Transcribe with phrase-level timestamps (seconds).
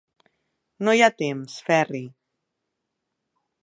[0.87, 2.05] No hi ha temps, Ferri.